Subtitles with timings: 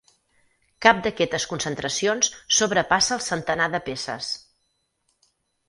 [0.85, 4.33] Cap d'aquestes concentracions sobrepassa el centenar de peces.